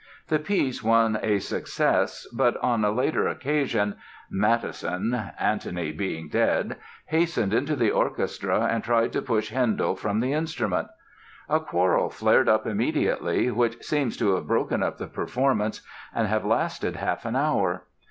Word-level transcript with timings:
The 0.29 0.39
piece 0.39 0.81
won 0.81 1.19
a 1.21 1.37
success, 1.37 2.25
but 2.33 2.57
on 2.57 2.83
a 2.83 2.89
later 2.89 3.27
occasion 3.27 3.97
Mattheson 4.33 5.13
(Antony 5.39 5.91
being 5.91 6.27
"dead") 6.27 6.77
hastened 7.05 7.53
into 7.53 7.75
the 7.75 7.91
orchestra 7.91 8.61
and 8.61 8.83
tried 8.83 9.13
to 9.13 9.21
push 9.21 9.51
Handel 9.51 9.95
from 9.95 10.19
the 10.19 10.33
instrument. 10.33 10.87
A 11.47 11.59
quarrel 11.59 12.09
flared 12.09 12.49
up 12.49 12.65
immediately, 12.65 13.51
which 13.51 13.83
seems 13.85 14.17
to 14.17 14.33
have 14.33 14.47
broken 14.47 14.81
up 14.81 14.97
the 14.97 15.05
performance 15.05 15.83
and 16.15 16.27
have 16.27 16.45
lasted 16.45 16.95
half 16.95 17.23
an 17.23 17.35
hour. 17.35 17.83